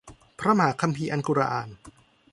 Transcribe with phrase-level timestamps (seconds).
[0.39, 1.69] พระมหาคัมภีร์อัลกุรอาน